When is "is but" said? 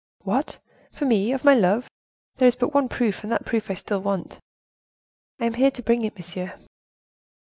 2.47-2.73